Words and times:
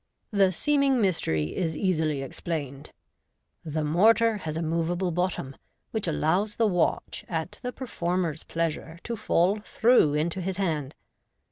The 0.31 0.51
seeming 0.51 0.99
mystery 0.99 1.55
is 1.55 1.77
easily 1.77 2.23
explained. 2.23 2.91
The 3.63 3.83
mortar 3.83 4.37
has 4.37 4.57
■ 4.57 4.63
moveable 4.63 5.11
bottom, 5.13 5.55
which 5.91 6.07
allows 6.07 6.55
the 6.55 6.65
watch 6.65 7.23
at 7.29 7.59
the 7.61 7.71
performer's 7.71 8.43
pleasure 8.43 8.97
to 9.03 9.15
fall 9.15 9.59
through 9.59 10.15
into 10.15 10.41
his 10.41 10.57
hand. 10.57 10.95